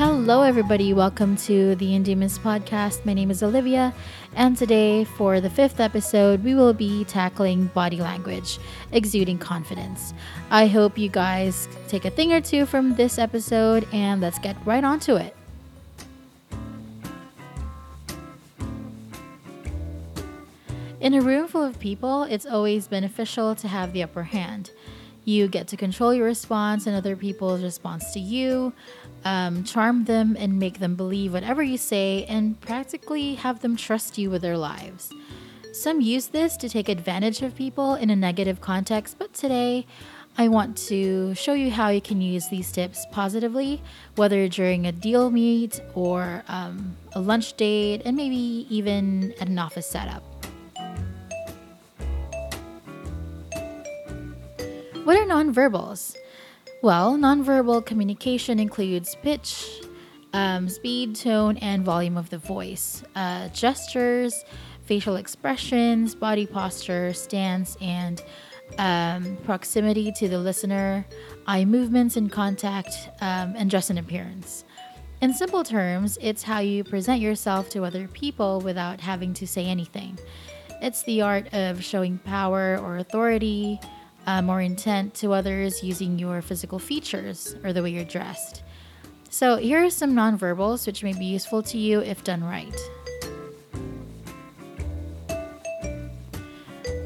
[0.00, 0.94] Hello, everybody.
[0.94, 3.04] Welcome to the Indy podcast.
[3.04, 3.92] My name is Olivia,
[4.34, 8.58] and today, for the fifth episode, we will be tackling body language,
[8.92, 10.14] exuding confidence.
[10.50, 14.56] I hope you guys take a thing or two from this episode, and let's get
[14.64, 15.36] right onto it.
[20.98, 24.70] In a room full of people, it's always beneficial to have the upper hand.
[25.30, 28.72] You get to control your response and other people's response to you,
[29.24, 34.18] um, charm them and make them believe whatever you say, and practically have them trust
[34.18, 35.12] you with their lives.
[35.72, 39.86] Some use this to take advantage of people in a negative context, but today
[40.36, 43.80] I want to show you how you can use these tips positively,
[44.16, 49.60] whether during a deal meet or um, a lunch date, and maybe even at an
[49.60, 50.24] office setup.
[55.04, 56.14] What are nonverbals?
[56.82, 59.80] Well, nonverbal communication includes pitch,
[60.34, 64.44] um, speed, tone, and volume of the voice, uh, gestures,
[64.84, 68.22] facial expressions, body posture, stance, and
[68.76, 71.06] um, proximity to the listener,
[71.46, 74.64] eye movements and contact, um, and dress and appearance.
[75.22, 79.64] In simple terms, it's how you present yourself to other people without having to say
[79.64, 80.18] anything.
[80.82, 83.80] It's the art of showing power or authority,
[84.26, 88.62] uh, more intent to others using your physical features or the way you're dressed.
[89.28, 92.74] So, here are some nonverbals which may be useful to you if done right.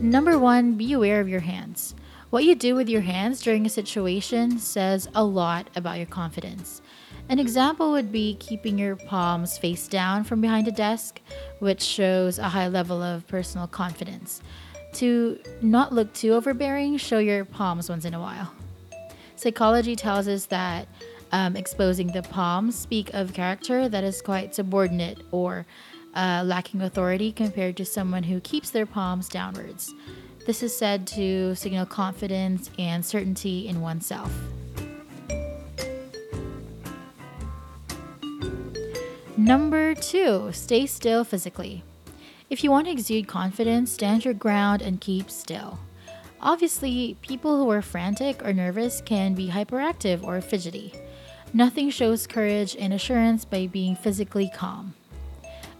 [0.00, 1.94] Number one, be aware of your hands.
[2.30, 6.82] What you do with your hands during a situation says a lot about your confidence.
[7.28, 11.20] An example would be keeping your palms face down from behind a desk,
[11.58, 14.42] which shows a high level of personal confidence.
[14.94, 18.52] To not look too overbearing, show your palms once in a while.
[19.34, 20.86] Psychology tells us that
[21.32, 25.66] um, exposing the palms speak of character that is quite subordinate or
[26.14, 29.92] uh, lacking authority compared to someone who keeps their palms downwards.
[30.46, 34.32] This is said to signal confidence and certainty in oneself.
[39.36, 41.82] Number two, stay still physically.
[42.54, 45.80] If you want to exude confidence, stand your ground and keep still.
[46.40, 50.94] Obviously, people who are frantic or nervous can be hyperactive or fidgety.
[51.52, 54.94] Nothing shows courage and assurance by being physically calm.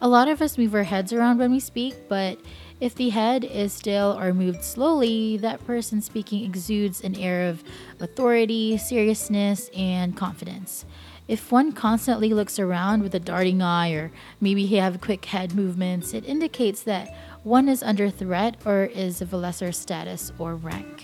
[0.00, 2.40] A lot of us move our heads around when we speak, but
[2.80, 7.62] if the head is still or moved slowly, that person speaking exudes an air of
[8.00, 10.84] authority, seriousness, and confidence.
[11.26, 14.12] If one constantly looks around with a darting eye or
[14.42, 19.22] maybe he have quick head movements, it indicates that one is under threat or is
[19.22, 21.02] of a lesser status or rank.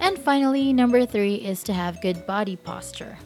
[0.00, 3.18] And finally, number three is to have good body posture.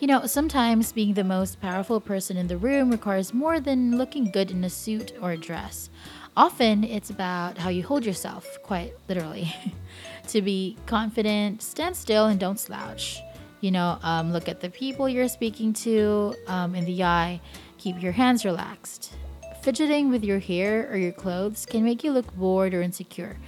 [0.00, 4.30] You know, sometimes being the most powerful person in the room requires more than looking
[4.30, 5.88] good in a suit or a dress.
[6.36, 9.54] Often it's about how you hold yourself, quite literally.
[10.28, 13.20] to be confident, stand still and don't slouch.
[13.60, 17.40] You know, um, look at the people you're speaking to um, in the eye,
[17.78, 19.14] keep your hands relaxed.
[19.62, 23.38] Fidgeting with your hair or your clothes can make you look bored or insecure,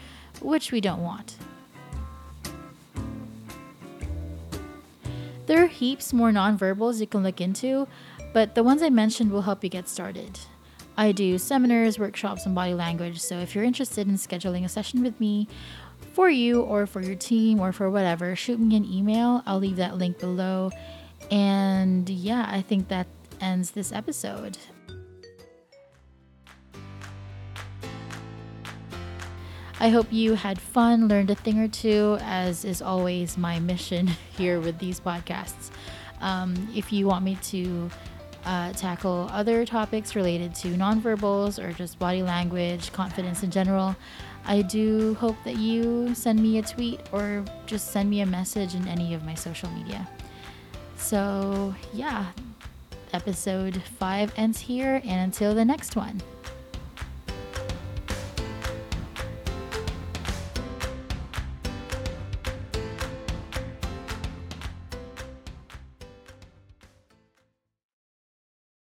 [0.41, 1.37] which we don't want.
[5.47, 7.87] There are heaps more nonverbals you can look into,
[8.33, 10.41] but the ones I mentioned will help you get started.
[10.97, 13.21] I do seminars, workshops on body language.
[13.21, 15.47] So if you're interested in scheduling a session with me
[16.15, 19.43] for you or for your team or for whatever, shoot me an email.
[19.47, 20.71] I'll leave that link below.
[21.31, 23.07] And yeah, I think that
[23.41, 24.59] ends this episode.
[29.87, 34.09] I hope you had fun, learned a thing or two, as is always my mission
[34.37, 35.71] here with these podcasts.
[36.21, 37.89] Um, if you want me to
[38.45, 43.95] uh, tackle other topics related to nonverbals or just body language, confidence in general,
[44.45, 48.75] I do hope that you send me a tweet or just send me a message
[48.75, 50.09] in any of my social media.
[50.97, 52.27] So, yeah,
[53.13, 56.21] episode five ends here, and until the next one.